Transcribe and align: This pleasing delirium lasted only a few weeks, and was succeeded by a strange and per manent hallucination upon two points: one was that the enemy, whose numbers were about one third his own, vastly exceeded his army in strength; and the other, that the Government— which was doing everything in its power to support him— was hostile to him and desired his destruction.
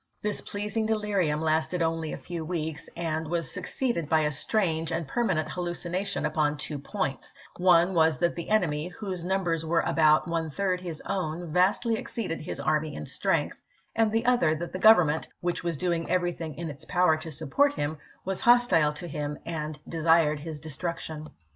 This 0.23 0.41
pleasing 0.41 0.87
delirium 0.87 1.41
lasted 1.43 1.83
only 1.83 2.11
a 2.11 2.17
few 2.17 2.43
weeks, 2.43 2.89
and 2.97 3.27
was 3.27 3.51
succeeded 3.51 4.09
by 4.09 4.21
a 4.21 4.31
strange 4.31 4.91
and 4.91 5.07
per 5.07 5.23
manent 5.23 5.49
hallucination 5.49 6.25
upon 6.25 6.57
two 6.57 6.79
points: 6.79 7.35
one 7.57 7.93
was 7.93 8.17
that 8.17 8.35
the 8.35 8.49
enemy, 8.49 8.87
whose 8.87 9.23
numbers 9.23 9.63
were 9.63 9.81
about 9.81 10.27
one 10.27 10.49
third 10.49 10.81
his 10.81 11.03
own, 11.05 11.53
vastly 11.53 11.97
exceeded 11.97 12.41
his 12.41 12.59
army 12.59 12.95
in 12.95 13.05
strength; 13.05 13.61
and 13.95 14.11
the 14.11 14.25
other, 14.25 14.55
that 14.55 14.73
the 14.73 14.79
Government— 14.79 15.27
which 15.41 15.63
was 15.63 15.77
doing 15.77 16.09
everything 16.09 16.55
in 16.55 16.67
its 16.71 16.83
power 16.83 17.15
to 17.17 17.29
support 17.31 17.75
him— 17.75 17.99
was 18.25 18.41
hostile 18.41 18.93
to 18.93 19.07
him 19.07 19.37
and 19.45 19.77
desired 19.87 20.39
his 20.39 20.59
destruction. 20.59 21.29